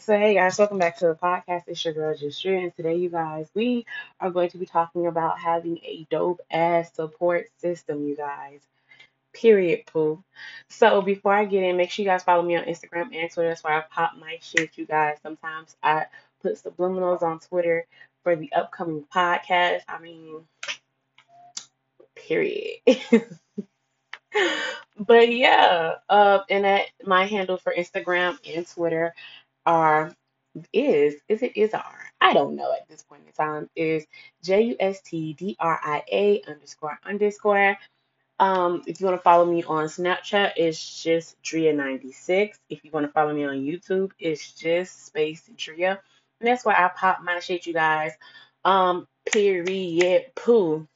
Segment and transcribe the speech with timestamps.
[0.00, 1.64] So, hey guys, welcome back to the podcast.
[1.66, 3.84] It's your girl Justria, and today, you guys, we
[4.20, 8.60] are going to be talking about having a dope ass support system, you guys.
[9.32, 10.22] Period, poo.
[10.68, 13.48] So, before I get in, make sure you guys follow me on Instagram and Twitter.
[13.48, 15.16] That's where I pop my shit, you guys.
[15.22, 16.06] Sometimes I
[16.42, 17.84] put subliminals on Twitter
[18.22, 19.80] for the upcoming podcast.
[19.88, 20.42] I mean,
[22.14, 22.76] period.
[24.96, 29.12] but yeah, uh, and that my handle for Instagram and Twitter
[29.68, 30.12] are
[30.72, 34.06] is is it is r I don't know at this point in time is
[34.42, 37.76] J U S T D R I A underscore underscore.
[38.40, 42.52] Um, if you want to follow me on Snapchat, it's just Drea96.
[42.70, 46.00] If you want to follow me on YouTube, it's just Space Drea.
[46.40, 48.12] And that's where I pop my shit, you guys.
[48.64, 50.86] Um, period poo.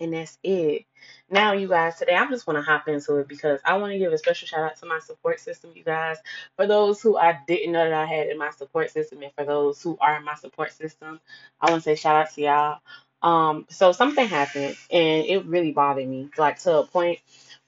[0.00, 0.86] And that's it.
[1.28, 3.98] Now, you guys, today I'm just want to hop into it because I want to
[3.98, 6.16] give a special shout out to my support system, you guys.
[6.56, 9.44] For those who I didn't know that I had in my support system, and for
[9.44, 11.20] those who are in my support system,
[11.60, 12.78] I want to say shout out to y'all.
[13.22, 17.18] Um, so something happened and it really bothered me, like to a point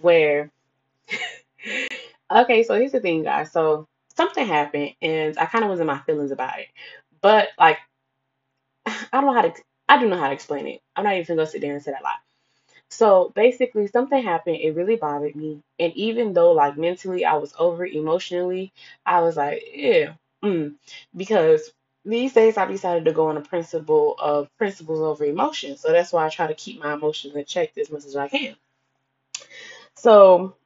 [0.00, 0.50] where,
[2.30, 3.52] okay, so here's the thing, guys.
[3.52, 6.68] So something happened and I kind of was in my feelings about it,
[7.20, 7.78] but like
[8.86, 9.52] I don't know how to,
[9.92, 10.80] I don't know how to explain it.
[10.96, 12.16] I'm not even gonna sit there and say that lie.
[12.90, 14.58] So basically, something happened.
[14.58, 15.62] It really bothered me.
[15.80, 18.72] And even though, like, mentally I was over it, emotionally,
[19.06, 20.76] I was like, yeah, mm.
[21.16, 21.72] Because
[22.04, 25.80] these days I've decided to go on a principle of principles over emotions.
[25.80, 28.28] So that's why I try to keep my emotions in check as much as I
[28.28, 28.56] can.
[29.96, 30.56] So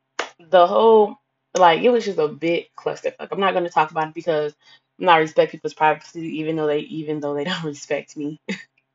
[0.40, 1.16] the whole,
[1.56, 3.28] like, it was just a bit clusterfuck.
[3.30, 4.54] I'm not to talk about it because
[4.98, 8.40] I'm not respect people's privacy, even though they, even though they don't respect me.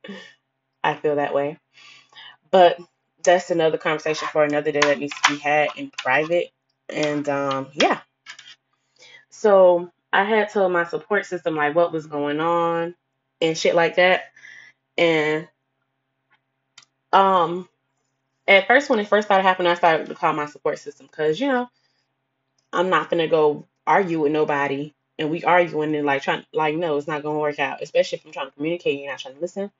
[0.84, 1.58] I feel that way.
[2.50, 2.80] But
[3.24, 6.52] that's another conversation for another day that needs to be had in private.
[6.90, 8.02] And um, yeah,
[9.30, 12.96] so I had told my support system like what was going on
[13.42, 14.26] and shit like that.
[14.98, 15.48] And
[17.14, 17.68] um,
[18.48, 21.40] at first, when it first started happening, I started to call my support system because
[21.40, 21.70] you know
[22.74, 26.98] I'm not gonna go argue with nobody, and we arguing and like trying like no,
[26.98, 27.82] it's not gonna work out.
[27.82, 29.72] Especially if I'm trying to communicate and you're not trying to listen.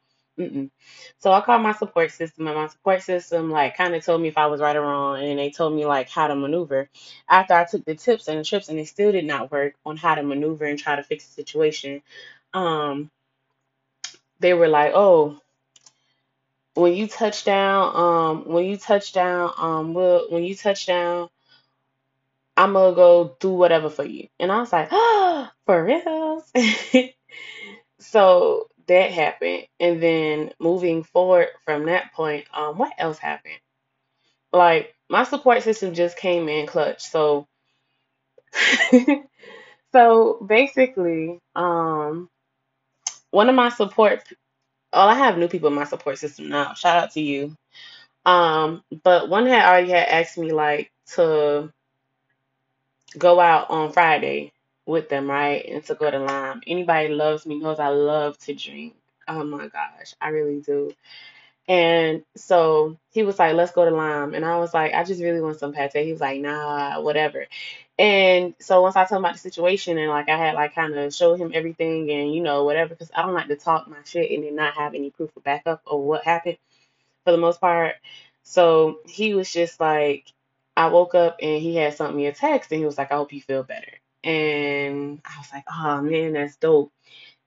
[0.42, 0.72] Mm-mm.
[1.20, 4.30] So I called my support system, and my support system like kind of told me
[4.30, 6.90] if I was right or wrong, and they told me like how to maneuver.
[7.30, 9.98] After I took the tips and the trips, and it still did not work on
[9.98, 12.02] how to maneuver and try to fix the situation.
[12.54, 13.12] Um,
[14.40, 15.40] they were like, "Oh,
[16.76, 21.30] when you touch down, um, when you touch down, um, we'll, when you touch down,
[22.58, 26.44] I'm gonna go do whatever for you." And I was like, "Oh, for real?"
[28.00, 29.66] So that happened.
[29.80, 33.60] And then moving forward from that point, um, what else happened?
[34.54, 37.02] Like my support system just came in clutch.
[37.02, 37.48] So
[39.94, 42.30] so basically, um,
[43.32, 44.24] one of my support
[44.94, 46.74] oh, I have new people in my support system now.
[46.74, 47.56] Shout out to you.
[48.26, 51.72] Um, but one had already had asked me like to
[53.18, 54.52] go out on Friday
[54.86, 55.66] with them, right?
[55.68, 56.62] And to go to Lime.
[56.68, 58.96] Anybody loves me knows I love to drink.
[59.28, 60.92] Oh my gosh, I really do.
[61.68, 64.34] And so he was like, let's go to Lime.
[64.34, 65.92] And I was like, I just really want some pate.
[65.94, 67.46] He was like, nah, whatever.
[68.00, 70.96] And so once I told him about the situation and like I had like kind
[70.96, 73.98] of showed him everything and you know whatever because I don't like to talk my
[74.06, 76.58] shit and then not have any proof of backup of what happened
[77.24, 77.96] for the most part.
[78.44, 80.26] So he was just like,
[80.76, 83.16] I woke up and he had sent me a text and he was like, I
[83.16, 84.01] hope you feel better.
[84.24, 86.92] And I was like, oh man, that's dope.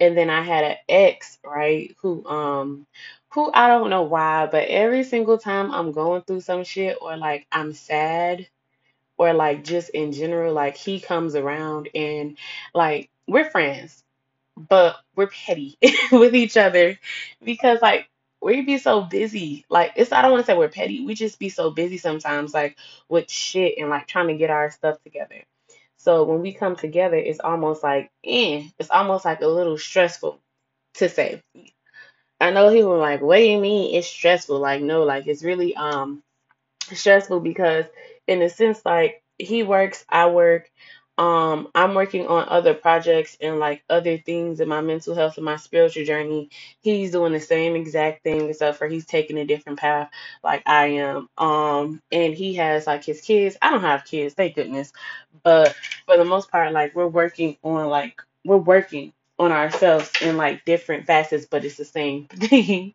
[0.00, 2.86] And then I had an ex, right, who um
[3.30, 7.16] who I don't know why, but every single time I'm going through some shit or
[7.16, 8.48] like I'm sad
[9.16, 12.36] or like just in general, like he comes around and
[12.74, 14.02] like we're friends,
[14.56, 15.78] but we're petty
[16.12, 16.98] with each other
[17.44, 18.08] because like
[18.42, 19.64] we be so busy.
[19.70, 21.04] Like it's I don't want to say we're petty.
[21.04, 22.76] We just be so busy sometimes, like
[23.08, 25.42] with shit and like trying to get our stuff together.
[26.04, 30.40] So when we come together, it's almost like eh, it's almost like a little stressful
[30.96, 31.42] to say.
[32.40, 34.58] I know he was like, what do you mean it's stressful?
[34.60, 36.22] Like no, like it's really um
[36.92, 37.86] stressful because
[38.26, 40.70] in a sense like he works i work
[41.18, 45.44] um i'm working on other projects and like other things in my mental health and
[45.44, 46.50] my spiritual journey.
[46.80, 50.10] He's doing the same exact thing except for he's taking a different path
[50.42, 51.28] like i am.
[51.38, 53.56] Um and he has like his kids.
[53.62, 54.92] I don't have kids thank goodness.
[55.44, 55.76] But
[56.06, 60.64] for the most part like we're working on like we're working on ourselves in like
[60.64, 62.94] different facets but it's the same thing.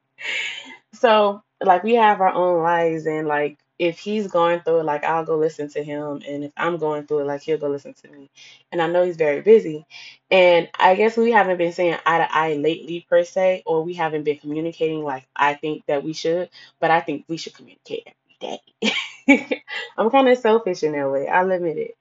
[0.93, 5.03] So, like, we have our own lives, and like, if he's going through it, like,
[5.05, 7.95] I'll go listen to him, and if I'm going through it, like, he'll go listen
[7.95, 8.29] to me.
[8.71, 9.85] And I know he's very busy,
[10.31, 13.93] And I guess we haven't been saying eye to eye lately per se, or we
[13.95, 16.49] haven't been communicating like I think that we should,
[16.79, 18.07] but I think we should communicate
[18.41, 19.63] every day.
[19.97, 21.97] I'm kind of selfish in that way, I'll admit it.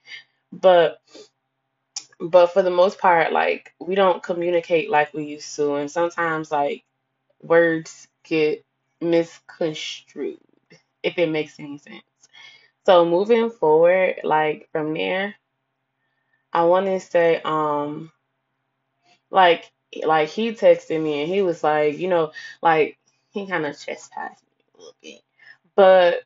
[0.52, 1.00] But
[2.20, 6.50] but for the most part, like we don't communicate like we used to, and sometimes
[6.52, 6.84] like
[7.42, 8.64] words get
[9.00, 10.38] misconstrued,
[11.08, 12.02] if it makes any sense.
[12.86, 15.36] So moving forward, like from there,
[16.52, 18.12] I want to say, um,
[19.30, 19.70] like,
[20.04, 22.32] like he texted me and he was like, you know,
[22.62, 22.98] like
[23.30, 25.20] he kind of chastised me a little bit,
[25.76, 26.22] but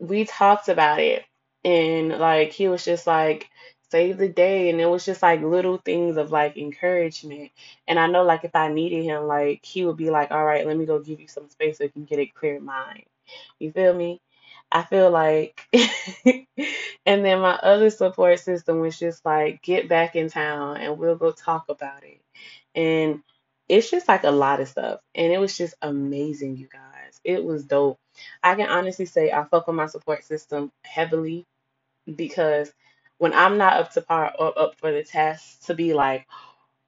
[0.00, 1.24] we talked about it
[1.64, 3.48] and like he was just like
[3.90, 4.70] save the day.
[4.70, 7.52] And it was just like little things of like encouragement.
[7.88, 10.66] And i know like if i needed him like he would be like all right
[10.66, 13.04] let me go give you some space so you can get a clear mind
[13.58, 14.20] you feel me?
[14.70, 15.60] I feel like
[16.24, 21.16] and then my other support system was just like get back in town and we'll
[21.16, 22.20] go talk about it.
[22.74, 23.22] And
[23.68, 27.20] it's just like a lot of stuff and it was just amazing you guys.
[27.24, 27.98] It was dope.
[28.42, 31.46] I can honestly say I fuck with my support system heavily
[32.14, 32.72] because
[33.18, 36.26] when I'm not up to par or up for the test to be like,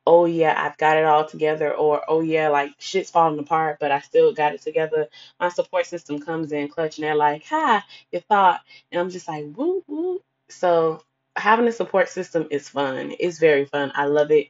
[0.06, 3.92] oh yeah, I've got it all together, or oh yeah, like shit's falling apart, but
[3.92, 5.08] I still got it together.
[5.40, 8.60] My support system comes in clutch and they're like, hi, you thought.
[8.92, 10.22] And I'm just like, woo woo.
[10.50, 11.02] So
[11.36, 13.14] having a support system is fun.
[13.20, 13.92] It's very fun.
[13.94, 14.48] I love it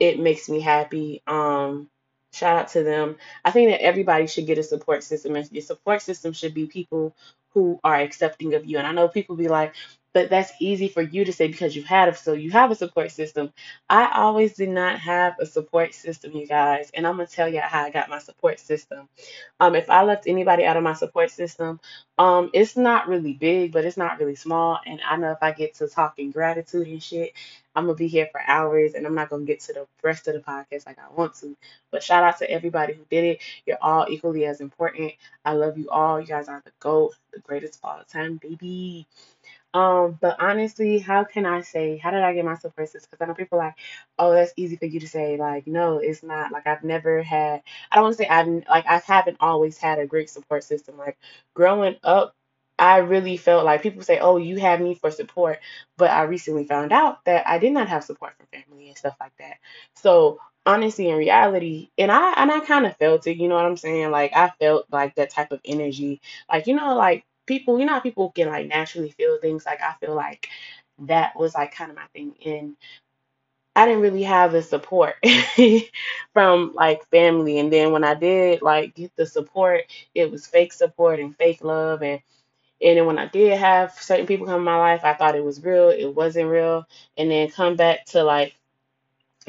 [0.00, 1.22] it makes me happy.
[1.26, 1.88] Um,
[2.32, 3.16] shout out to them.
[3.44, 6.66] I think that everybody should get a support system, and your support system should be
[6.66, 7.14] people
[7.50, 8.78] who are accepting of you.
[8.78, 9.74] And I know people be like,
[10.16, 12.74] but that's easy for you to say because you've had it, so you have a
[12.74, 13.52] support system.
[13.90, 17.60] I always did not have a support system, you guys, and I'm gonna tell you
[17.60, 19.10] how I got my support system.
[19.60, 21.80] Um, if I left anybody out of my support system,
[22.16, 24.80] um, it's not really big, but it's not really small.
[24.86, 27.34] And I know if I get to talking gratitude and shit,
[27.74, 30.34] I'm gonna be here for hours and I'm not gonna get to the rest of
[30.34, 31.54] the podcast like I want to.
[31.90, 33.40] But shout out to everybody who did it.
[33.66, 35.12] You're all equally as important.
[35.44, 36.18] I love you all.
[36.18, 39.06] You guys are the GOAT, the greatest of all time, baby.
[39.74, 43.02] Um, but honestly, how can I say, how did I get myself system?
[43.10, 43.74] Because I know people are like,
[44.18, 45.36] oh, that's easy for you to say.
[45.36, 46.50] Like, no, it's not.
[46.50, 49.98] Like, I've never had, I don't want to say I've, like, I haven't always had
[49.98, 50.96] a great support system.
[50.96, 51.18] Like,
[51.54, 52.34] growing up,
[52.78, 55.58] I really felt like people say, oh, you have me for support.
[55.98, 59.16] But I recently found out that I did not have support from family and stuff
[59.20, 59.58] like that.
[59.94, 63.66] So, honestly, in reality, and I, and I kind of felt it, you know what
[63.66, 64.10] I'm saying?
[64.10, 66.20] Like, I felt like that type of energy.
[66.50, 69.66] Like, you know, like, people, you know how people can like naturally feel things.
[69.66, 70.48] Like I feel like
[71.00, 72.34] that was like kind of my thing.
[72.44, 72.76] And
[73.76, 75.16] I didn't really have the support
[76.32, 77.58] from like family.
[77.58, 79.82] And then when I did like get the support,
[80.14, 82.02] it was fake support and fake love.
[82.02, 82.20] And
[82.80, 85.44] and then when I did have certain people come in my life, I thought it
[85.44, 85.90] was real.
[85.90, 86.86] It wasn't real.
[87.16, 88.54] And then come back to like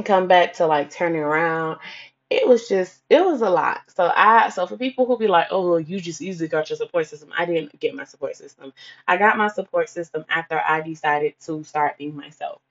[0.05, 1.79] come back to like turning around
[2.29, 3.81] it was just it was a lot.
[3.95, 6.77] So i so for people who be like oh well, you just easily got your
[6.77, 7.31] support system.
[7.37, 8.73] I didn't get my support system.
[9.07, 12.61] I got my support system after i decided to start being myself.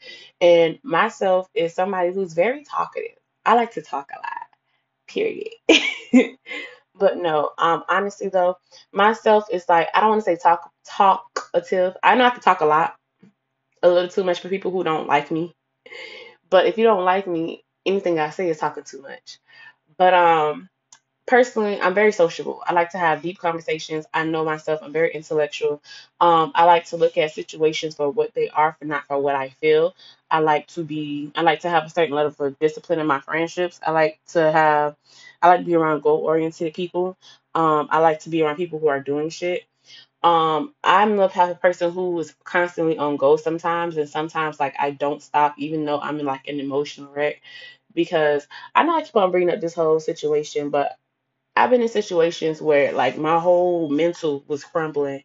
[0.40, 3.18] And myself is somebody who's very talkative.
[3.44, 4.46] I like to talk a lot
[5.08, 5.50] period.
[6.98, 8.56] But no um honestly though
[8.92, 11.94] myself is like i don't want to say talk talkative.
[12.02, 12.96] I know i can talk a lot
[13.82, 15.54] a little too much for people who don't like me.
[16.50, 19.38] But if you don't like me, anything I say is talking too much.
[19.98, 20.68] But um
[21.26, 22.62] personally, I'm very sociable.
[22.66, 24.06] I like to have deep conversations.
[24.14, 24.80] I know myself.
[24.82, 25.82] I'm very intellectual.
[26.20, 29.34] Um, I like to look at situations for what they are, for not for what
[29.34, 29.94] I feel.
[30.30, 31.32] I like to be.
[31.36, 33.80] I like to have a certain level of discipline in my friendships.
[33.84, 34.96] I like to have.
[35.42, 37.16] I like to be around goal oriented people.
[37.54, 39.64] Um, I like to be around people who are doing shit.
[40.22, 44.74] Um, I'm the type of person who is constantly on go sometimes, and sometimes like
[44.78, 47.40] I don't stop, even though I'm in like an emotional wreck,
[47.96, 50.96] because I know I keep on bringing up this whole situation, but
[51.56, 55.24] I've been in situations where like my whole mental was crumbling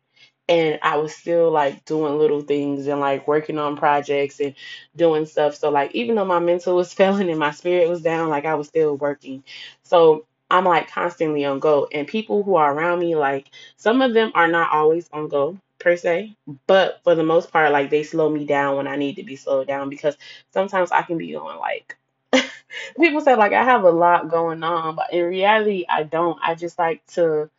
[0.49, 4.55] and I was still like doing little things and like working on projects and
[4.95, 5.55] doing stuff.
[5.55, 8.55] So like even though my mental was failing and my spirit was down, like I
[8.55, 9.43] was still working.
[9.83, 11.87] So I'm like constantly on go.
[11.93, 13.47] And people who are around me, like
[13.77, 16.35] some of them are not always on go per se,
[16.67, 19.35] but for the most part, like they slow me down when I need to be
[19.37, 20.17] slowed down because
[20.53, 21.97] sometimes I can be on like
[23.00, 26.39] people say like I have a lot going on, but in reality I don't.
[26.43, 27.50] I just like to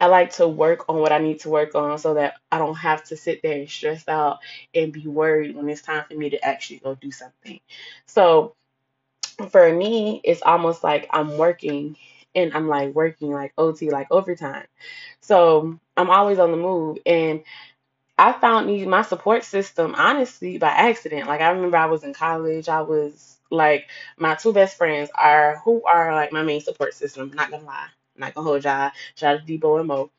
[0.00, 2.76] I like to work on what I need to work on so that I don't
[2.76, 4.38] have to sit there and stress out
[4.74, 7.60] and be worried when it's time for me to actually go do something.
[8.06, 8.54] So
[9.50, 11.96] for me, it's almost like I'm working
[12.34, 14.66] and I'm like working like OT, like overtime.
[15.20, 16.98] So I'm always on the move.
[17.06, 17.42] And
[18.18, 21.28] I found my support system honestly by accident.
[21.28, 22.68] Like I remember I was in college.
[22.68, 23.88] I was like
[24.18, 27.32] my two best friends are who are like my main support system.
[27.34, 28.92] Not gonna lie, not gonna hold y'all.
[29.16, 30.10] Shout out to Debo and Mo.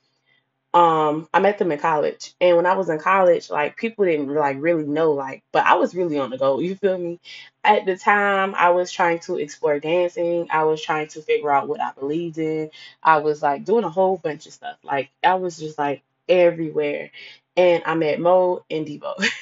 [0.74, 4.34] Um, I met them in college, and when I was in college, like people didn't
[4.34, 6.60] like really know, like, but I was really on the go.
[6.60, 7.20] You feel me?
[7.64, 10.48] At the time, I was trying to explore dancing.
[10.50, 12.72] I was trying to figure out what I believed in.
[13.04, 14.78] I was like doing a whole bunch of stuff.
[14.84, 17.12] Like I was just like everywhere,
[17.58, 19.26] and I met Mo and Debo.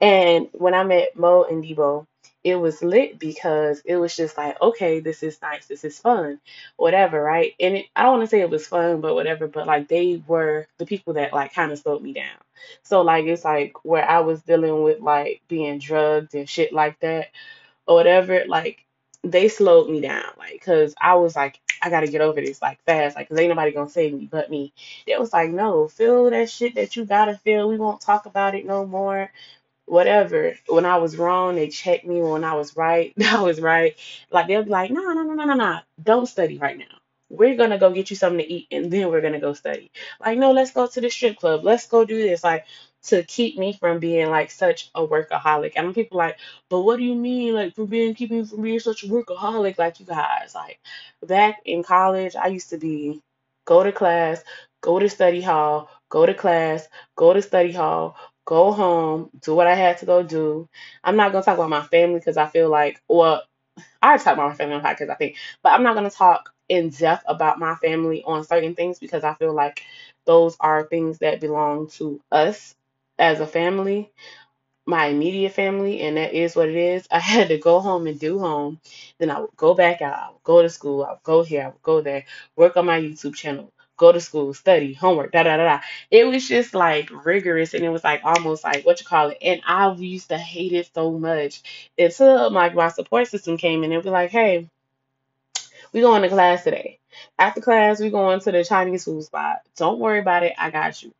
[0.00, 2.06] And when I met Mo and Debo,
[2.42, 6.40] it was lit because it was just like, okay, this is nice, this is fun,
[6.76, 7.54] whatever, right?
[7.60, 10.22] And it, I don't want to say it was fun, but whatever, but like they
[10.26, 12.38] were the people that like kind of slowed me down.
[12.82, 16.98] So like it's like where I was dealing with like being drugged and shit like
[17.00, 17.28] that
[17.86, 18.84] or whatever, like
[19.22, 22.82] they slowed me down, like, cause I was like, I gotta get over this like
[22.84, 24.72] fast, like, cause ain't nobody gonna save me but me.
[25.06, 27.68] It was like, no, feel that shit that you gotta feel.
[27.68, 29.30] We won't talk about it no more
[29.90, 30.54] whatever.
[30.68, 32.22] When I was wrong, they checked me.
[32.22, 33.96] When I was right, I was right.
[34.30, 35.80] Like they'll be like, no, no, no, no, no, no.
[36.02, 36.84] Don't study right now.
[37.28, 39.90] We're gonna go get you something to eat and then we're gonna go study.
[40.24, 41.64] Like, no, let's go to the strip club.
[41.64, 42.42] Let's go do this.
[42.42, 42.66] Like
[43.04, 45.72] to keep me from being like such a workaholic.
[45.76, 47.54] And people like, but what do you mean?
[47.54, 49.78] Like for being keeping from being such a workaholic?
[49.78, 50.78] Like you guys, like
[51.26, 53.22] back in college, I used to be
[53.64, 54.42] go to class,
[54.80, 58.16] go to study hall, go to class, go to study hall,
[58.50, 60.68] go home, do what I had to go do.
[61.04, 63.44] I'm not gonna talk about my family because I feel like, well,
[64.02, 66.90] I talk about my family on podcast, I think, but I'm not gonna talk in
[66.90, 69.82] depth about my family on certain things because I feel like
[70.26, 72.74] those are things that belong to us
[73.18, 74.12] as a family
[74.86, 77.06] my immediate family, and that is what it is.
[77.12, 78.80] I had to go home and do home.
[79.18, 80.18] Then I would go back out.
[80.18, 81.04] I would go to school.
[81.04, 81.64] I would go here.
[81.64, 82.24] I would go there.
[82.56, 83.72] Work on my YouTube channel.
[84.00, 84.54] Go to school.
[84.54, 84.94] Study.
[84.94, 85.32] Homework.
[85.32, 85.80] Da da da da.
[86.10, 89.38] It was just like rigorous, and it was like almost like what you call it.
[89.42, 91.62] And I used to hate it so much
[91.98, 93.92] until like my support system came in.
[93.92, 94.70] It was like, hey,
[95.92, 96.98] we going to class today.
[97.38, 99.60] After class, we going to the Chinese food spot.
[99.76, 100.52] Don't worry about it.
[100.58, 101.12] I got you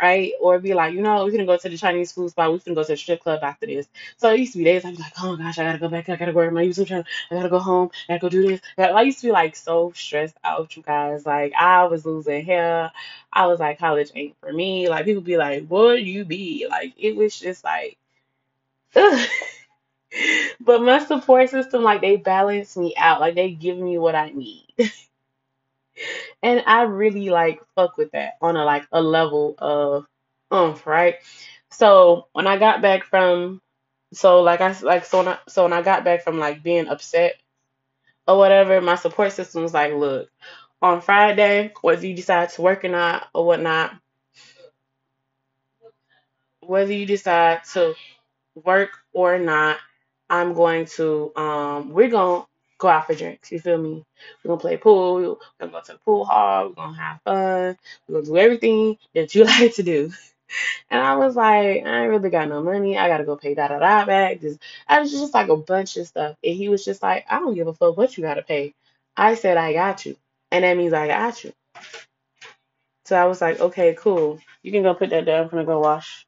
[0.00, 0.32] right?
[0.40, 2.52] Or be like, you know, we can go to the Chinese food spot.
[2.52, 3.88] We can go to the strip club after this.
[4.16, 5.88] So it used to be days I'd be like, oh my gosh, I gotta go
[5.88, 6.08] back.
[6.08, 7.04] I gotta work on my YouTube channel.
[7.30, 7.90] I gotta go home.
[8.08, 8.60] I gotta go do this.
[8.78, 11.24] I used to be like so stressed out, you guys.
[11.26, 12.92] Like I was losing hair.
[13.32, 14.88] I was like, college ain't for me.
[14.88, 16.66] Like people be like, what you be?
[16.68, 17.96] Like it was just like,
[18.94, 19.28] ugh.
[20.60, 23.20] But my support system, like they balance me out.
[23.20, 24.66] Like they give me what I need.
[26.42, 30.06] And I really like fuck with that on a like a level of
[30.52, 31.16] oomph, right?
[31.70, 33.60] So when I got back from
[34.12, 36.88] so like I like so when I, so when I got back from like being
[36.88, 37.34] upset
[38.28, 40.30] or whatever, my support system was like, look,
[40.82, 43.94] on Friday, whether you decide to work or not or whatnot,
[46.60, 47.94] whether you decide to
[48.64, 49.78] work or not,
[50.30, 52.46] I'm going to um we're gonna
[52.78, 53.52] go out for drinks.
[53.52, 54.04] You feel me?
[54.44, 55.14] We're gonna play pool.
[55.14, 56.68] We're gonna go to the pool hall.
[56.68, 57.78] We're gonna have fun.
[58.08, 60.12] We're gonna do everything that you like to do.
[60.90, 62.98] And I was like, I ain't really got no money.
[62.98, 64.40] I gotta go pay da da da back.
[64.40, 66.36] Just I was just like a bunch of stuff.
[66.44, 68.74] And he was just like, I don't give a fuck what you gotta pay.
[69.16, 70.16] I said I got you.
[70.52, 71.52] And that means I got you.
[73.06, 74.40] So I was like, okay, cool.
[74.62, 75.44] You can go put that down.
[75.44, 76.25] I'm gonna go wash.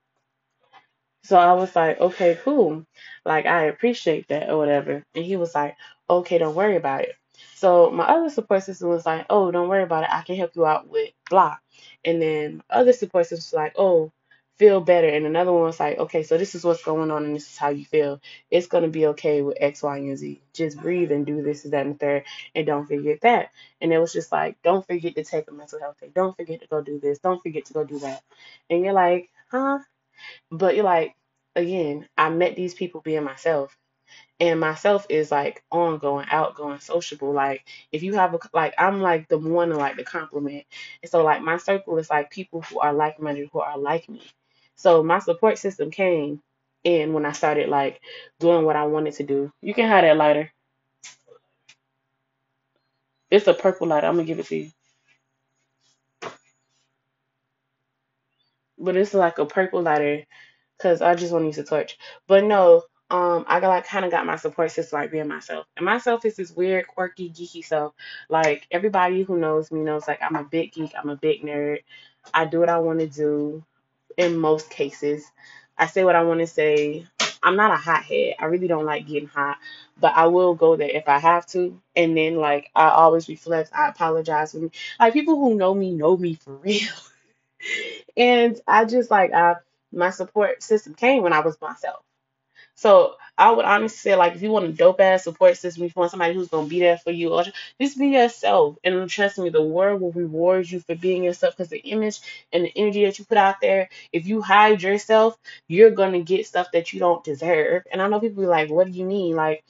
[1.28, 2.87] So I was like, okay, cool.
[3.23, 5.04] Like, I appreciate that or whatever.
[5.14, 5.76] And he was like,
[6.08, 7.16] okay, don't worry about it.
[7.54, 10.11] So my other support system was like, oh, don't worry about it.
[10.11, 11.58] I can help you out with blah.
[12.02, 14.11] And then other support system was like, oh,
[14.56, 15.06] feel better.
[15.06, 17.58] And another one was like, okay, so this is what's going on and this is
[17.58, 18.23] how you feel.
[18.50, 20.40] It's going to be okay with X, Y, and Z.
[20.54, 22.25] Just breathe and do this, and that, and third.
[22.54, 23.50] And don't forget that.
[23.82, 26.11] And it was just like, don't forget to take a mental health day.
[26.14, 27.18] Don't forget to go do this.
[27.18, 28.23] Don't forget to go do that.
[28.70, 29.80] And you're like, huh?
[30.50, 31.14] But you're like,
[31.58, 33.76] again, I met these people being myself.
[34.40, 37.32] And myself is like ongoing, outgoing, sociable.
[37.32, 40.64] Like if you have a like I'm like the one to like the compliment.
[41.02, 44.08] And so like my circle is like people who are like minded, who are like
[44.08, 44.22] me.
[44.76, 46.42] So my support system came
[46.84, 48.00] in when I started like
[48.40, 49.52] doing what I wanted to do.
[49.62, 50.52] You can have that lighter.
[53.30, 54.06] It's a purple lighter.
[54.06, 54.70] I'm gonna give it to you.
[58.78, 60.24] But it's like a purple lighter
[60.78, 61.99] because I just want to use a torch.
[62.26, 65.66] But no, um, I got like kind of got my support system like being myself,
[65.76, 67.94] and myself is this weird, quirky, geeky self.
[68.28, 71.78] Like everybody who knows me knows, like I'm a big geek, I'm a big nerd.
[72.32, 73.64] I do what I want to do
[74.16, 75.25] in most cases.
[75.78, 77.06] I say what I want to say.
[77.42, 78.35] I'm not a hothead.
[78.40, 79.58] I really don't like getting hot,
[79.99, 81.80] but I will go there if I have to.
[81.94, 83.70] And then like I always reflect.
[83.75, 84.70] I apologize me.
[84.99, 86.88] Like people who know me know me for real.
[88.16, 89.56] And I just like I
[89.92, 92.02] my support system came when I was myself.
[92.75, 95.97] So I would honestly say, like, if you want a dope ass support system, if
[95.97, 97.42] you want somebody who's gonna be there for you,
[97.80, 98.76] just be yourself.
[98.85, 102.21] And trust me, the world will reward you for being yourself because the image
[102.52, 106.47] and the energy that you put out there, if you hide yourself, you're gonna get
[106.47, 107.83] stuff that you don't deserve.
[107.90, 109.35] And I know people be like, what do you mean?
[109.35, 109.64] Like,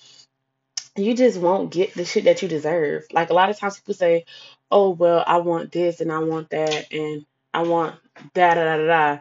[0.97, 3.07] you just won't get the shit that you deserve.
[3.13, 4.25] Like a lot of times people say,
[4.71, 7.97] Oh, well, I want this and I want that and I want
[8.35, 9.21] da da da da.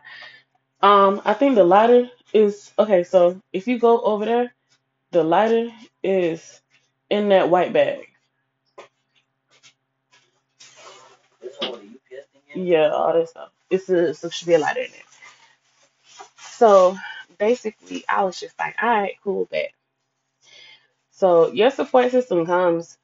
[0.81, 4.53] Um, I think the lighter is okay, so if you go over there
[5.11, 5.69] the lighter
[6.03, 6.61] is
[7.09, 8.07] in that white bag.
[12.55, 13.49] Yeah, all this stuff.
[13.69, 15.05] It's a, it's should be a lighter in it.
[16.39, 16.97] So
[17.37, 19.71] basically, I was just like, all right, cool, bet.
[21.11, 22.97] So your support system comes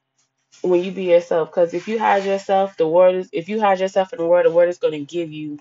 [0.61, 1.49] when you be yourself.
[1.49, 3.29] Because if you hide yourself, the world is.
[3.31, 5.59] If you hide yourself in the world, the world is going to give you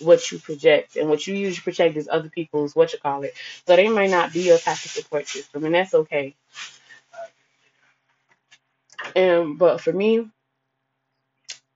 [0.00, 3.34] what you project, and what you usually project is other people's what you call it.
[3.66, 6.34] So they might not be your type of support system, and that's okay.
[9.14, 10.28] And but for me,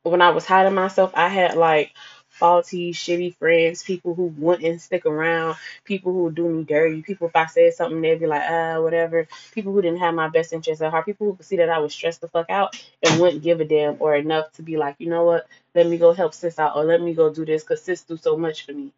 [0.03, 1.93] when I was hiding myself, I had like
[2.29, 7.29] faulty, shitty friends, people who wouldn't stick around, people who would do me dirty, people
[7.29, 10.53] if I said something they'd be like, ah, whatever, people who didn't have my best
[10.53, 13.21] interest at heart, people who could see that I was stressed the fuck out and
[13.21, 16.13] wouldn't give a damn or enough to be like, you know what, let me go
[16.13, 18.73] help sis out or let me go do this because sis do so much for
[18.73, 18.93] me.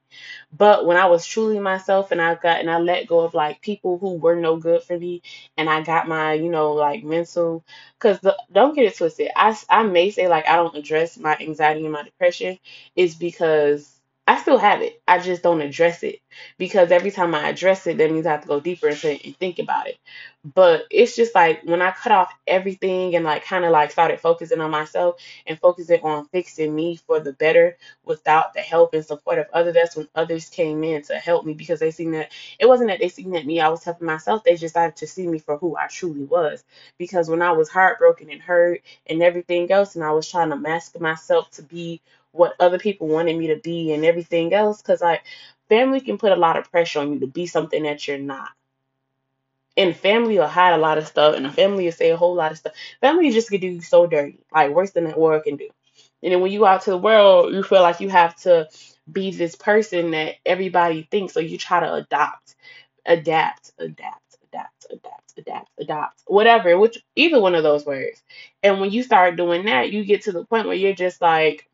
[0.53, 3.61] But when I was truly myself and I got and I let go of like
[3.61, 5.23] people who were no good for me
[5.57, 7.65] and I got my, you know, like mental
[7.99, 8.19] because
[8.53, 9.31] don't get it twisted.
[9.37, 12.59] I I may say like I don't address my anxiety and my depression
[12.97, 13.94] is because
[14.27, 15.03] I still have it.
[15.07, 16.21] I just don't address it
[16.57, 19.23] because every time I address it, that means I have to go deeper into it
[19.23, 19.99] and think about it.
[20.43, 24.21] But it's just like when I cut off everything and like kind of like started
[24.21, 25.17] focusing on myself
[25.47, 27.77] and focusing on fixing me for the better
[28.07, 29.75] without the help and support of others.
[29.75, 33.01] That's when others came in to help me because they seen that it wasn't that
[33.01, 34.43] they seen that me, I was helping myself.
[34.43, 36.65] They just started to see me for who I truly was.
[36.97, 40.57] Because when I was heartbroken and hurt and everything else, and I was trying to
[40.57, 42.01] mask myself to be
[42.35, 45.23] what other people wanted me to be and everything else, because like
[45.69, 48.51] family can put a lot of pressure on you to be something that you're not
[49.77, 52.53] and family will hide a lot of stuff, and family will say a whole lot
[52.53, 52.75] of stuff.
[53.01, 55.69] Family just can do so dirty, like worse than that world can do.
[56.23, 58.69] And then when you out to the world, you feel like you have to
[59.11, 62.55] be this person that everybody thinks, so you try to adopt,
[63.05, 68.23] adapt, adapt, adapt, adapt, adapt, adopt, whatever, which either one of those words.
[68.63, 71.69] And when you start doing that, you get to the point where you're just like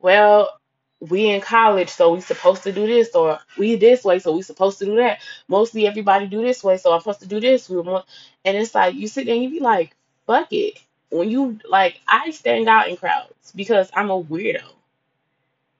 [0.00, 0.58] well,
[1.00, 4.42] we in college, so we supposed to do this, or we this way, so we
[4.42, 5.20] supposed to do that.
[5.48, 7.68] Mostly everybody do this way, so I'm supposed to do this.
[7.68, 8.06] We want,
[8.44, 9.94] and it's like you sit there and you be like,
[10.26, 10.80] fuck it.
[11.10, 14.64] When you like, I stand out in crowds because I'm a weirdo,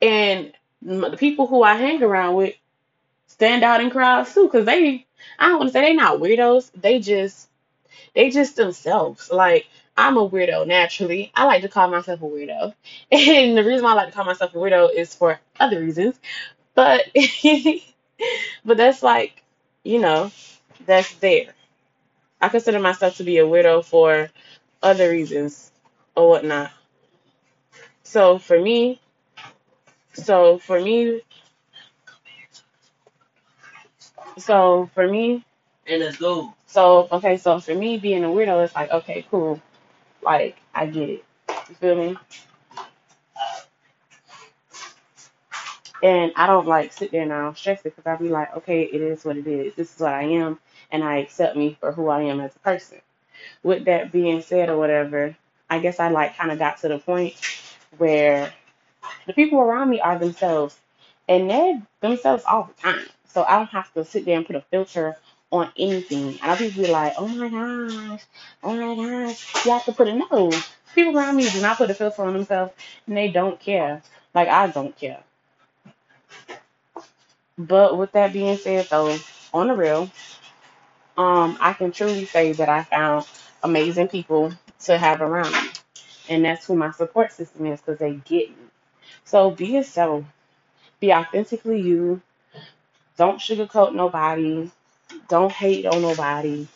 [0.03, 0.53] and
[0.83, 2.55] the people who I hang around with
[3.27, 5.07] stand out in crowds too, because they,
[5.39, 7.49] I don't want to say they not weirdos, they just
[8.15, 9.31] they just themselves.
[9.31, 9.67] Like
[9.97, 11.33] I'm a weirdo naturally.
[11.35, 12.75] I like to call myself a weirdo.
[13.11, 16.19] And the reason why I like to call myself a weirdo is for other reasons.
[16.75, 17.03] But
[18.65, 19.43] but that's like,
[19.85, 20.31] you know,
[20.87, 21.55] that's there.
[22.41, 24.31] I consider myself to be a weirdo for
[24.83, 25.73] other reasons
[26.15, 26.71] or whatnot.
[28.03, 29.01] So for me,
[30.13, 31.23] so for me,
[34.39, 35.45] so for me,
[35.87, 36.55] and let's go.
[36.67, 39.61] So okay, so for me being a weirdo, it's like okay, cool.
[40.27, 41.27] Like I get it.
[41.71, 42.19] You feel me?
[46.03, 48.57] And I don't like sit there and I don't stress it because I be like,
[48.59, 49.75] okay, it is what it is.
[49.75, 50.59] This is what I am,
[50.93, 53.01] and I accept me for who I am as a person.
[53.63, 55.37] With that being said, or whatever,
[55.71, 57.35] I guess I like kind of got to the point
[57.99, 58.53] where
[59.27, 60.79] the people around me are themselves,
[61.29, 63.07] and they're themselves all the time.
[63.29, 65.17] So I don't have to sit there and put a filter
[65.57, 66.39] on anything.
[66.43, 68.25] And I people be like, oh my gosh,
[68.63, 70.51] oh my gosh, you have to put a no.
[70.95, 72.73] People around me do not put a filter on themselves,
[73.07, 74.03] and they don't care.
[74.35, 75.23] Like I don't care.
[77.59, 79.17] But with that being said, though,
[79.55, 80.11] on the real,
[81.17, 83.27] um, I can truly say that I found
[83.63, 85.71] amazing people to have around me,
[86.29, 88.57] and that's who my support system is because they get me.
[89.25, 90.25] So be yourself,
[91.01, 92.21] be authentically you.
[93.17, 94.71] Don't sugarcoat nobody.
[95.29, 96.69] Don't hate on nobody.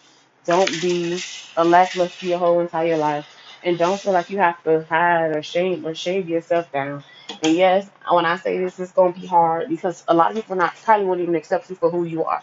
[0.47, 1.21] Don't be
[1.57, 3.29] a lackluster your whole entire life.
[3.63, 7.05] And don't feel like you have to hide or shame or shave yourself down.
[7.43, 10.57] And yes, when I say this, it's gonna be hard because a lot of people
[10.57, 12.43] not probably won't even accept you for who you are.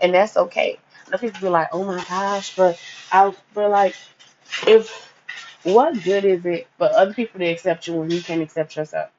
[0.00, 0.78] And that's okay.
[1.10, 2.80] Some people be like, oh my gosh, but
[3.10, 3.96] I but like
[4.66, 5.12] if
[5.64, 9.10] what good is it for other people to accept you when you can't accept yourself?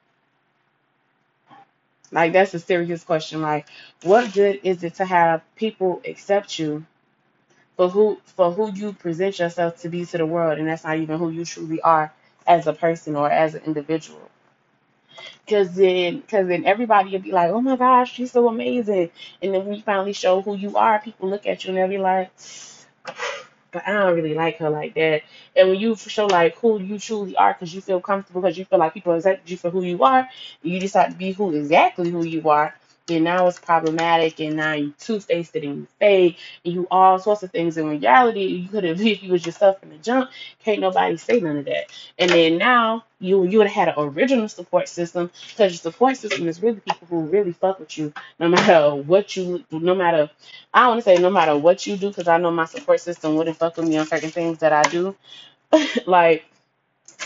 [2.12, 3.42] Like that's a serious question.
[3.42, 3.68] Like,
[4.04, 6.86] what good is it to have people accept you
[7.78, 10.98] for who for who you present yourself to be to the world, and that's not
[10.98, 12.14] even who you truly are
[12.48, 14.30] as a person or as an individual?
[15.46, 19.54] Because then, because then everybody will be like, "Oh my gosh, she's so amazing," and
[19.54, 21.98] then when you finally show who you are, people look at you and they'll be
[21.98, 22.32] like,
[23.72, 25.24] but I don't really like her like that.
[25.56, 28.66] And when you show like who you truly are, because you feel comfortable, because you
[28.66, 30.28] feel like people accept you for who you are,
[30.62, 32.74] you decide to be who exactly who you are.
[33.10, 36.88] Then now it's problematic, and now you two faced it and you fake, and you
[36.92, 37.78] all sorts of things.
[37.78, 40.32] In reality, you could have if you was yourself from the jump.
[40.66, 41.88] Can't nobody say none of that.
[42.20, 46.18] And then now you you would have had an original support system, because your support
[46.18, 50.30] system is really people who really fuck with you, no matter what you, no matter
[50.74, 53.36] I want to say no matter what you do, because I know my support system
[53.36, 55.16] wouldn't fuck with me on certain things that I do.
[56.08, 56.46] like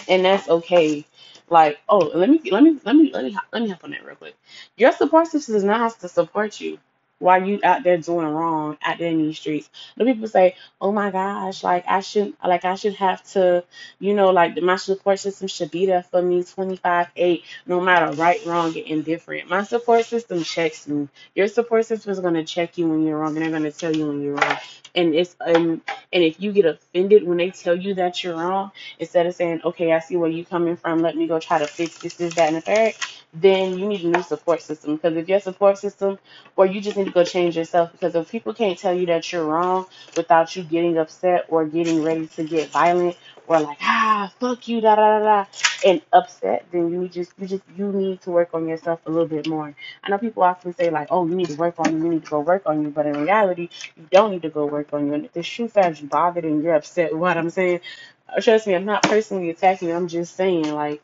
[0.10, 1.06] and that's okay.
[1.54, 4.06] Like, oh, let me let me let me let me let me hop on that
[4.06, 4.36] real quick.
[4.78, 6.80] Your support system does not have to support you
[7.20, 9.70] while you out there doing wrong out there in these streets.
[9.98, 13.64] The people say, "Oh my gosh, like I should like I should have to,
[14.00, 18.12] you know, like my support system should be there for me 25 8 no matter
[18.16, 21.08] right, wrong, and indifferent." My support system checks me.
[21.36, 23.72] Your support system is going to check you when you're wrong and they're going to
[23.72, 24.58] tell you when you're wrong.
[24.96, 25.82] And it's um
[26.14, 29.62] and if you get offended when they tell you that you're wrong instead of saying,
[29.66, 32.36] okay, I see where you're coming from, let me go try to fix this, this,
[32.36, 32.94] that, and the third,
[33.34, 34.96] then you need a new support system.
[34.96, 36.20] Because if your support system,
[36.56, 39.32] or you just need to go change yourself, because if people can't tell you that
[39.32, 39.86] you're wrong
[40.18, 43.18] without you getting upset or getting ready to get violent
[43.48, 45.46] or like, ah, fuck you, da da da da,
[45.86, 49.28] and upset, then you just, you just, you need to work on yourself a little
[49.28, 49.76] bit more.
[50.04, 52.24] I know people often say like, oh, you need to work on you, you need
[52.26, 55.08] to go work on you, but in reality, you don't need to go work on
[55.08, 55.14] you.
[55.14, 57.82] And if the shoe you bothered and you're upset what I'm saying,
[58.30, 59.96] uh, Trust me, I'm not personally attacking you.
[59.96, 61.02] I'm just saying, like,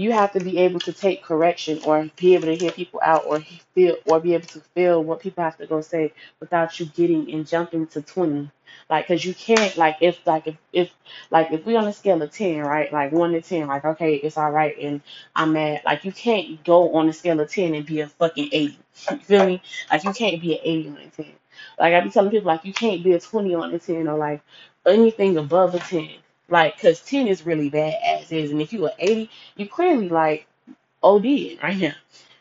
[0.00, 3.24] you have to be able to take correction or be able to hear people out
[3.26, 3.40] or
[3.74, 6.10] feel or be able to feel what people have to go say
[6.40, 8.50] without you getting and jumping to 20
[8.88, 10.90] like because you can't like if like if, if
[11.30, 14.14] like if we on a scale of 10 right like 1 to 10 like okay
[14.14, 15.02] it's all right and
[15.36, 18.48] i'm mad like you can't go on a scale of 10 and be a fucking
[18.52, 18.78] 80
[19.10, 19.62] you feel me?
[19.90, 21.26] Like you can't be an 80 on a 10
[21.78, 24.16] like i be telling people like you can't be a 20 on a 10 or
[24.16, 24.40] like
[24.86, 26.08] anything above a 10
[26.50, 30.08] like because 10 is really bad as is and if you were 80 you clearly
[30.08, 30.46] like
[31.02, 31.94] OD right now.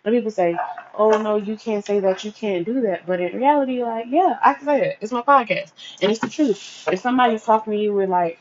[0.06, 0.58] And people say,
[0.96, 2.24] "Oh no, you can't say that.
[2.24, 4.98] You can't do that." But in reality, like, yeah, I can say it.
[5.02, 6.88] It's my podcast, and it's the truth.
[6.92, 8.40] If somebody's talking to you with like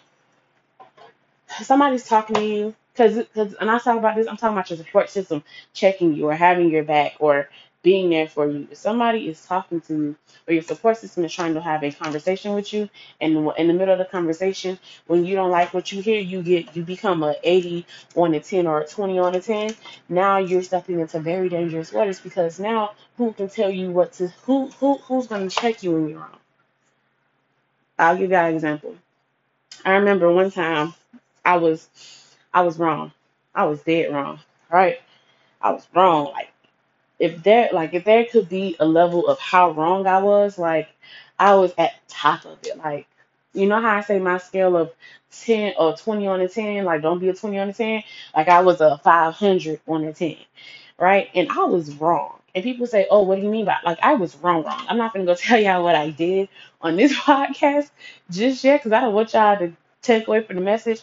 [1.63, 4.77] somebody's talking to you because because and I talk about this, I'm talking about your
[4.77, 7.49] support system checking you or having your back or
[7.83, 8.67] being there for you.
[8.71, 11.93] If somebody is talking to you or your support system is trying to have a
[11.93, 12.89] conversation with you,
[13.21, 16.43] and in the middle of the conversation, when you don't like what you hear, you
[16.43, 17.87] get you become a 80
[18.17, 19.71] on a 10 or a 20 on a 10.
[20.09, 24.29] Now you're stepping into very dangerous waters because now who can tell you what to
[24.45, 26.39] who who who's going to check you when you're wrong?
[27.99, 28.97] I'll give you an example.
[29.85, 30.95] I remember one time
[31.45, 31.89] I was
[32.53, 33.13] I was wrong.
[33.55, 34.41] I was dead wrong.
[34.71, 35.01] Right?
[35.63, 36.33] I was wrong.
[36.33, 36.51] Like
[37.19, 40.89] if there like if there could be a level of how wrong I was, like
[41.39, 42.77] I was at top of it.
[42.79, 43.07] Like
[43.55, 44.93] you know how I say my scale of
[45.31, 48.03] ten or twenty on a ten, like don't be a twenty on a ten.
[48.37, 50.37] Like I was a five hundred on a ten,
[50.99, 51.29] right?
[51.35, 52.35] And I was wrong.
[52.55, 54.65] And people say, "Oh, what do you mean by like I was wrong?
[54.65, 56.49] Wrong." I'm not gonna go tell y'all what I did
[56.81, 57.91] on this podcast
[58.31, 61.03] just yet, because I don't want y'all to take away from the message.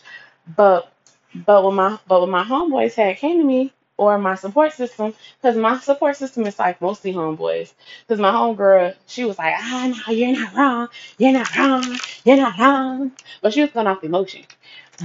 [0.55, 0.91] But
[1.33, 5.13] but when my but when my homeboys had came to me or my support system,
[5.41, 7.73] because my support system is like mostly homeboys.
[8.07, 12.37] Because my homegirl, she was like, ah no, you're not wrong, you're not wrong, you're
[12.37, 13.11] not wrong.
[13.41, 14.43] But she was going off emotion.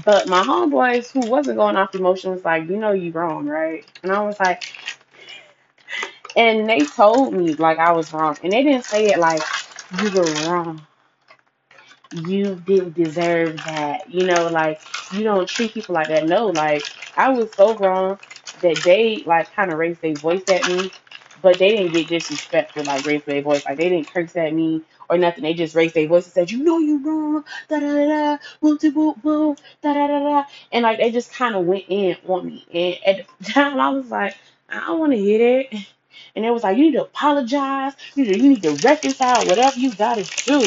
[0.05, 3.85] But my homeboys who wasn't going off emotion was like, you know you're wrong, right?
[4.03, 4.64] And I was like,
[6.37, 8.37] and they told me like I was wrong.
[8.42, 9.42] And they didn't say it like
[10.03, 10.83] you were wrong
[12.12, 14.11] you didn't deserve that.
[14.12, 14.81] You know, like
[15.12, 16.26] you don't treat people like that.
[16.26, 16.83] No, like
[17.16, 18.18] I was so wrong
[18.60, 20.90] that they like kind of raised their voice at me,
[21.42, 23.64] but they didn't get disrespectful, like raise their voice.
[23.64, 25.42] Like they didn't curse at me or nothing.
[25.42, 28.38] They just raised their voice and said, "You know you wrong." Da da da da.
[28.60, 28.90] Whoop de.
[28.90, 30.44] Da da da da.
[30.72, 32.66] And like they just kind of went in on me.
[32.72, 34.36] And at the time, I was like,
[34.68, 35.86] I don't want to hear that.
[36.36, 37.94] And it was like, you need to apologize.
[38.14, 40.62] You need to, you need to reconcile whatever you got to do.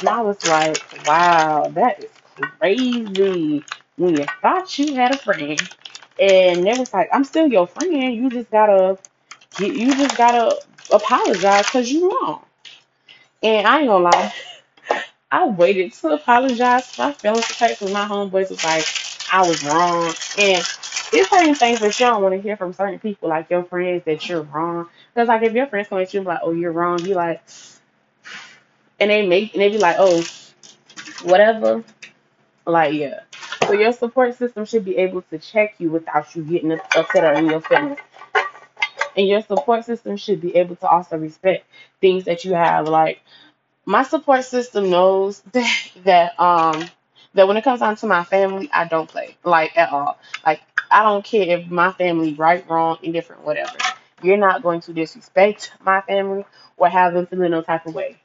[0.00, 2.10] And I was like, wow, that is
[2.58, 3.64] crazy.
[3.96, 5.60] When you thought you had a friend,
[6.20, 8.14] and they was like, I'm still your friend.
[8.14, 8.98] You just gotta,
[9.60, 10.58] you just gotta
[10.92, 12.44] apologize because you wrong.
[13.42, 14.34] And I ain't gonna lie,
[15.30, 18.86] I waited to apologize my feelings to take my homeboys was like,
[19.32, 20.06] I was wrong.
[20.38, 20.58] And
[21.12, 24.04] it's certain things that you don't want to hear from certain people, like your friends,
[24.06, 24.88] that you're wrong.
[25.14, 27.14] Because like if your friends come at you and be like, "Oh, you're wrong," you
[27.14, 27.42] like,
[29.00, 30.24] and they make and they be like, "Oh,
[31.24, 31.84] whatever."
[32.66, 33.20] Like yeah.
[33.68, 37.34] So your support system should be able to check you without you getting upset or
[37.34, 37.98] in your feelings.
[39.16, 41.66] And your support system should be able to also respect
[42.00, 42.88] things that you have.
[42.88, 43.20] Like
[43.86, 46.88] my support system knows that, that um
[47.34, 50.18] that when it comes down to my family, I don't play like at all.
[50.46, 53.76] Like I don't care if my family right, wrong, indifferent, whatever.
[54.22, 56.46] You're not going to disrespect my family
[56.78, 58.18] or have them feel in no type of way.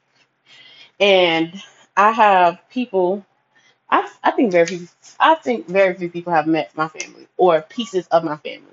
[1.00, 1.54] And
[1.96, 3.24] I have people.
[3.94, 4.88] I I think very few.
[5.20, 8.72] I think very few people have met my family or pieces of my family.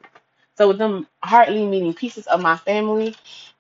[0.58, 3.16] So with them hardly meeting pieces of my family,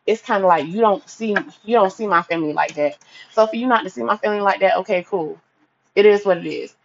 [0.05, 2.97] it's kind of like you don't see you don't see my family like that.
[3.33, 5.39] So for you not to see my family like that, okay, cool.
[5.95, 6.75] It is what it is.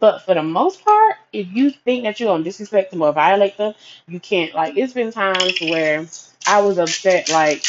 [0.00, 3.56] But for the most part, if you think that you're gonna disrespect them or violate
[3.56, 3.74] them,
[4.08, 4.54] you can't.
[4.54, 6.06] Like it's been times where
[6.46, 7.64] I was upset, like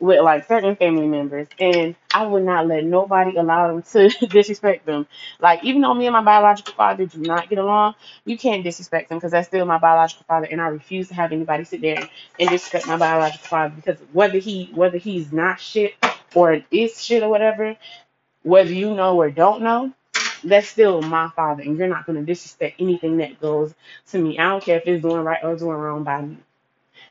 [0.00, 4.86] with like certain family members, and I would not let nobody allow them to disrespect
[4.86, 5.06] them.
[5.40, 9.10] Like even though me and my biological father do not get along, you can't disrespect
[9.10, 12.08] them because that's still my biological father, and I refuse to have anybody sit there
[12.40, 15.94] and disrespect my biological father because whether he whether he's not shit
[16.34, 17.76] or is shit or whatever,
[18.42, 19.92] whether you know or don't know,
[20.44, 23.74] that's still my father, and you're not gonna disrespect anything that goes
[24.10, 24.38] to me.
[24.38, 26.38] I don't care if it's doing right or doing wrong by me.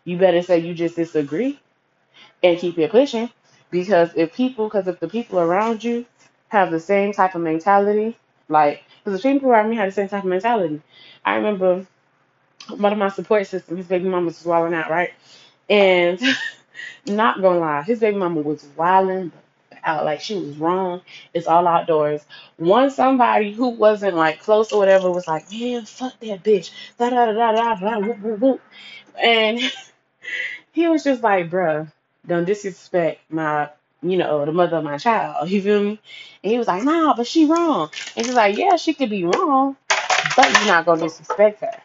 [0.06, 1.60] You better say you just disagree
[2.43, 3.30] and keep it pushing.
[3.71, 6.06] Because if people, because if the people around you
[6.49, 10.10] have the same type of mentality, like, because the people around me had the same
[10.10, 10.82] type of mentality.
[11.23, 11.86] I remember
[12.69, 15.12] one of my support system, his baby mama was wilding out, right?
[15.69, 16.19] And
[17.08, 19.32] not gonna lie, his baby mama was wilding
[19.84, 21.02] out, like she was wrong.
[21.34, 22.25] It's all outdoors.
[22.58, 26.71] One somebody who wasn't like close or whatever was like, man, fuck that bitch.
[26.97, 27.99] Da da da da da da.
[27.99, 28.62] Whoop, whoop, whoop.
[29.21, 29.60] And
[30.71, 31.91] he was just like, bruh,
[32.25, 33.69] don't disrespect my,
[34.01, 35.49] you know, the mother of my child.
[35.49, 35.99] You feel me?
[36.43, 37.89] And he was like, nah, but she wrong.
[38.15, 39.75] And she's like, yeah, she could be wrong,
[40.36, 41.82] but you're not gonna disrespect her.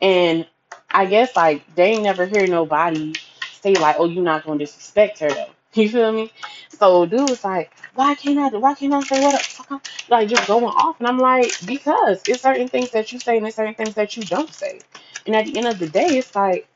[0.00, 0.46] And
[0.90, 3.14] I guess like they ain't never hear nobody
[3.60, 5.50] say like, oh, you're not gonna disrespect her though.
[5.74, 6.32] You feel me?
[6.70, 8.56] So dude was like, why can't I?
[8.56, 9.60] Why can't I say what?
[9.70, 13.36] I'm-" Like just going off, and I'm like, because it's certain things that you say
[13.36, 14.80] and there's certain things that you don't say.
[15.26, 16.66] And at the end of the day, it's like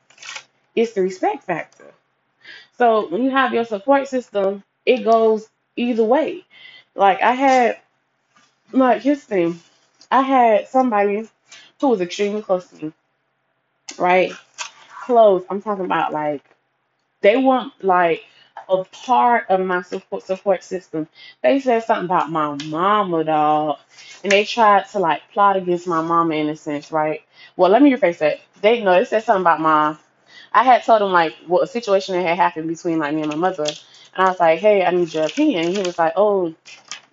[0.75, 1.93] it's the respect factor.
[2.81, 6.45] So when you have your support system, it goes either way.
[6.97, 7.79] Like I had,
[8.73, 9.61] like his thing,
[10.11, 11.29] I had somebody
[11.81, 12.95] who was extremely close to me,
[13.99, 14.33] right?
[15.05, 15.45] Close.
[15.51, 16.43] I'm talking about like
[17.23, 18.25] they weren't like
[18.69, 21.09] a part of my support support system.
[21.43, 23.79] They said something about my mama, dog,
[24.25, 27.23] and they tried to like plot against my mama in a sense, right?
[27.57, 28.41] Well, let me rephrase that.
[28.63, 29.97] They know they said something about my
[30.53, 33.31] I had told him like what a situation that had happened between like me and
[33.31, 36.15] my mother, and I was like, "Hey, I need your opinion." And he was like,
[36.17, 36.55] "Oh,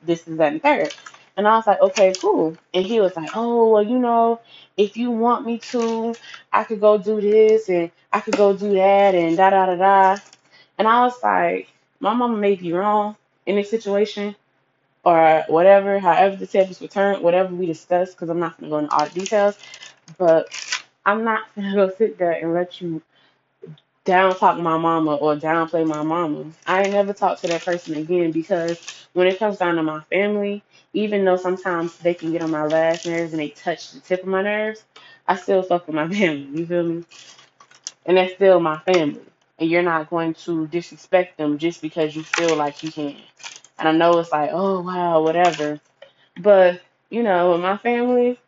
[0.03, 0.93] this is that and third.
[1.37, 4.39] And I was like, "Okay, cool." And he was like, "Oh, well, you know,
[4.77, 6.15] if you want me to,
[6.53, 9.75] I could go do this and I could go do that and da da da
[9.75, 10.17] da."
[10.79, 11.69] And I was like,
[11.99, 14.35] "My mama may be wrong in this situation."
[15.03, 18.79] Or whatever, however the tables were turned, whatever we discussed, because I'm not gonna go
[18.79, 19.57] into all the details,
[20.17, 20.49] but
[21.05, 23.01] I'm not gonna go sit there and let you
[24.07, 26.45] down talk my mama or downplay my mama.
[26.65, 28.79] I ain't never talk to that person again because
[29.13, 32.63] when it comes down to my family, even though sometimes they can get on my
[32.63, 34.83] last nerves and they touch the tip of my nerves,
[35.27, 36.47] I still fuck with my family.
[36.57, 37.03] You feel me?
[38.05, 39.21] And that's still my family.
[39.59, 43.17] And you're not going to disrespect them just because you feel like you can.
[43.77, 45.81] And I know it's like, oh wow, whatever.
[46.39, 48.39] But, you know, with my family,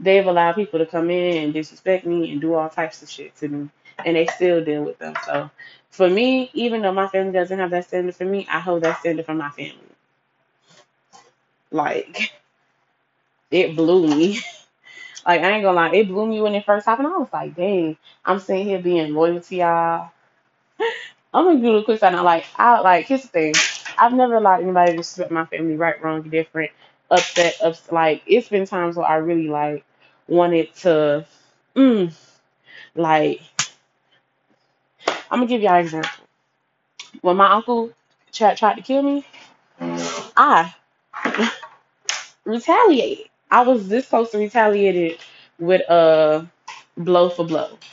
[0.00, 3.36] they've allowed people to come in and disrespect me and do all types of shit
[3.36, 3.68] to me,
[4.04, 5.14] and they still deal with them.
[5.26, 5.50] So
[5.90, 9.00] for me, even though my family doesn't have that standard for me, I hold that
[9.00, 9.78] standard for my family.
[11.70, 12.32] Like
[13.50, 14.40] it blew me.
[15.26, 17.08] Like I ain't gonna lie, it blew me when it first happened.
[17.08, 20.10] I was like, dang, I'm sitting here being loyal to y'all.
[21.34, 22.24] I'm gonna do a quick side note.
[22.24, 23.54] Like I like here's the thing.
[23.98, 26.70] I've never allowed anybody to disrespect my family, right, wrong, different,
[27.10, 29.84] upset, ups like it's been times where I really like
[30.28, 31.26] wanted to
[31.76, 32.14] mm,
[32.94, 33.40] like
[35.30, 36.10] I'm gonna give y'all an example.
[37.22, 37.92] When my uncle
[38.32, 39.26] tried, tried to kill me,
[40.36, 40.74] I
[42.44, 43.26] retaliated.
[43.50, 45.18] I was this close to retaliated
[45.58, 46.46] with a
[46.96, 47.78] blow for blow.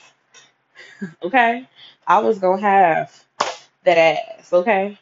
[1.24, 1.68] Okay,
[2.08, 3.26] I was gonna have
[3.86, 4.54] that ass.
[4.54, 4.98] Okay,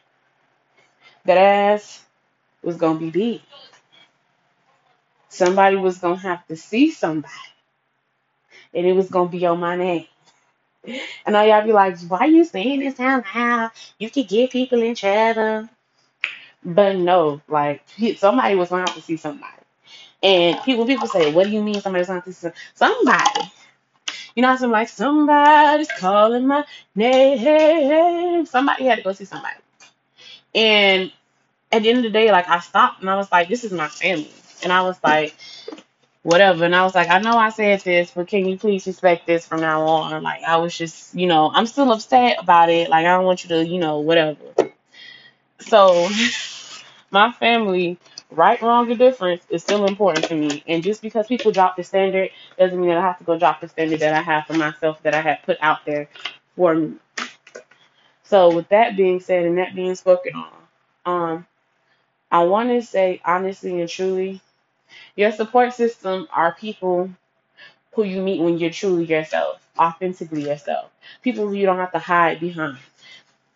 [1.26, 2.04] that ass
[2.63, 3.41] was gonna be big.
[5.30, 7.34] Somebody was gonna have to see somebody,
[8.74, 10.08] and it was gonna be on my name.
[11.26, 13.72] And all y'all be like, why you saying this out loud?
[14.00, 15.69] You could get people in trouble.
[16.63, 17.84] But no, like
[18.17, 19.54] somebody was going to have to see somebody.
[20.24, 23.52] And people people say, what do you mean somebody's going to see some- somebody?
[24.36, 26.65] You know, I'm like, somebody's calling my
[26.96, 28.46] name.
[28.46, 29.58] Somebody had to go see somebody.
[30.56, 31.12] And
[31.72, 33.72] at the end of the day, like I stopped and I was like, this is
[33.74, 34.32] my family.
[34.63, 35.36] And I was like,
[36.23, 36.65] whatever.
[36.65, 39.45] And I was like, I know I said this, but can you please respect this
[39.45, 40.23] from now on?
[40.23, 42.89] Like I was just, you know, I'm still upset about it.
[42.89, 44.39] Like I don't want you to, you know, whatever.
[45.59, 46.09] So
[47.12, 47.97] my family,
[48.31, 50.63] right, wrong, or difference, is still important to me.
[50.67, 53.62] And just because people drop the standard doesn't mean that I have to go drop
[53.62, 56.09] the standard that I have for myself that I had put out there
[56.55, 56.95] for me.
[58.23, 60.53] So with that being said and that being spoken on,
[61.05, 61.47] um,
[62.31, 64.41] I want to say honestly and truly,
[65.15, 67.10] your support system are people
[67.93, 70.91] who you meet when you're truly yourself, authentically yourself.
[71.21, 72.77] People who you don't have to hide behind.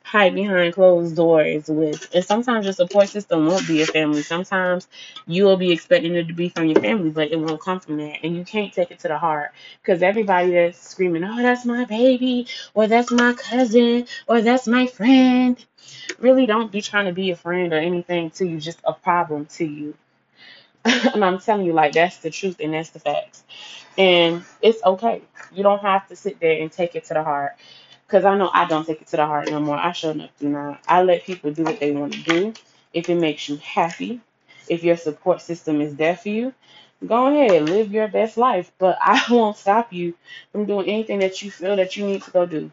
[0.04, 2.16] Hide behind closed doors with.
[2.16, 4.22] And sometimes your support system won't be your family.
[4.22, 4.88] Sometimes
[5.28, 7.98] you will be expecting it to be from your family, but it won't come from
[7.98, 8.20] that.
[8.24, 9.52] And you can't take it to the heart.
[9.82, 14.88] Because everybody that's screaming, oh, that's my baby, or that's my cousin, or that's my
[14.88, 15.64] friend,
[16.20, 19.46] really don't be trying to be a friend or anything to you, just a problem
[19.48, 19.94] to you.
[21.14, 23.44] And I'm telling you, like, that's the truth and that's the facts.
[23.98, 25.22] And it's okay.
[25.54, 27.54] You don't have to sit there and take it to the heart.
[28.06, 29.76] Because I know I don't take it to the heart no more.
[29.76, 30.80] I sure enough do not.
[30.88, 32.54] I let people do what they want to do.
[32.94, 34.22] If it makes you happy,
[34.70, 36.54] if your support system is there for you,
[37.06, 38.72] go ahead, live your best life.
[38.78, 40.14] But I won't stop you
[40.52, 42.72] from doing anything that you feel that you need to go do.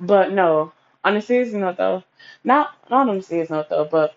[0.00, 0.72] But no,
[1.04, 2.02] on a serious note though,
[2.42, 4.14] not not on a serious note though, but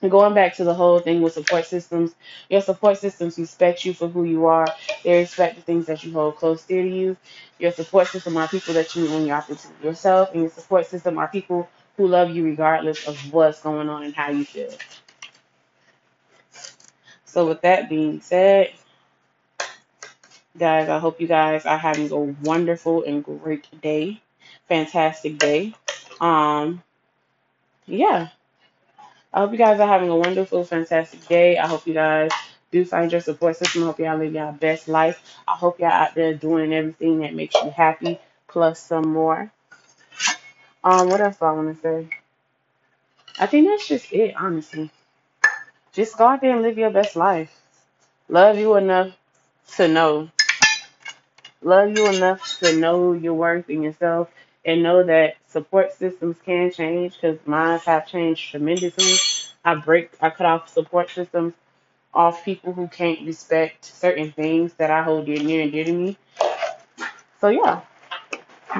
[0.00, 2.14] going back to the whole thing with support systems,
[2.48, 4.66] your support systems respect you for who you are.
[5.04, 7.16] They respect the things that you hold close dear to you.
[7.58, 10.86] Your support system are people that you meet when you're opposite yourself, and your support
[10.86, 14.70] system are people who love you regardless of what's going on and how you feel.
[17.24, 18.72] So with that being said,
[20.58, 24.22] guys, I hope you guys are having a wonderful and great day.
[24.68, 25.74] Fantastic day.
[26.20, 26.82] Um,
[27.86, 28.28] yeah.
[29.32, 31.58] I hope you guys are having a wonderful, fantastic day.
[31.58, 32.30] I hope you guys
[32.70, 33.82] do find your support system.
[33.82, 35.22] I hope y'all live your best life.
[35.46, 39.50] I hope y'all out there doing everything that makes you happy, plus some more.
[40.82, 42.08] Um, what else do I want to say?
[43.38, 44.90] I think that's just it, honestly.
[45.92, 47.54] Just go out there and live your best life.
[48.28, 49.12] Love you enough
[49.76, 50.30] to know.
[51.62, 54.30] Love you enough to know your worth in yourself
[54.66, 59.14] and know that support systems can change because mine have changed tremendously.
[59.64, 61.54] I break, I cut off support systems
[62.12, 65.92] off people who can't respect certain things that I hold dear, near and dear to
[65.92, 66.18] me.
[67.40, 67.82] So yeah,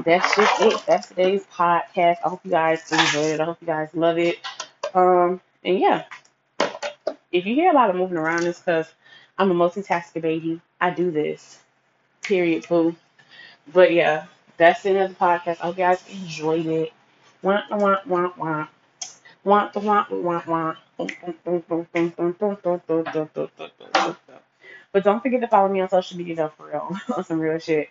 [0.04, 0.82] that's just it.
[0.86, 2.16] That's today's podcast.
[2.24, 3.40] I hope you guys enjoyed it.
[3.40, 4.38] I hope you guys love it.
[4.92, 6.04] Um, and yeah,
[7.30, 8.92] if you hear a lot of moving around, it's because
[9.38, 10.60] I'm a multitasker baby.
[10.80, 11.60] I do this.
[12.22, 12.66] Period.
[12.68, 12.96] Boo.
[13.72, 15.58] But yeah, that's the end of the podcast.
[15.60, 16.92] I hope you guys enjoyed it.
[17.42, 18.68] Wah, wah, wah, wah.
[24.92, 26.96] But don't forget to follow me on social media though, for real.
[27.16, 27.90] on some real shit.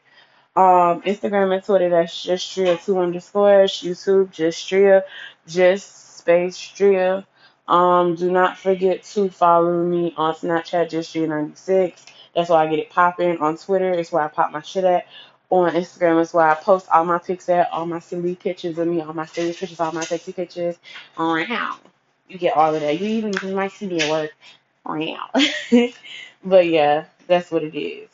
[0.55, 3.73] Um, Instagram and Twitter, that's just Stria two underscores.
[3.73, 5.03] YouTube, just Stria,
[5.47, 7.25] just space Stria.
[7.67, 12.05] Um, do not forget to follow me on Snapchat, just Stria ninety six.
[12.35, 13.37] That's why I get it popping.
[13.39, 15.05] On Twitter, it's where I pop my shit at.
[15.55, 18.87] On Instagram is where I post all my pics at, all my silly pictures of
[18.87, 20.77] me, all my serious pictures, all my sexy pictures.
[21.17, 21.45] On
[22.27, 22.99] you get all of that.
[22.99, 24.31] You even you might see me at work.
[24.85, 24.99] On
[26.45, 28.09] but yeah, that's what it is.